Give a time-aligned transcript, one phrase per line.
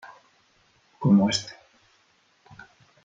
[1.01, 1.53] como este.